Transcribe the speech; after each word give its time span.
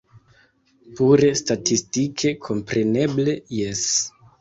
Pure 1.01 1.29
statistike 1.43 2.35
kompreneble 2.49 3.41
jes. 3.63 3.89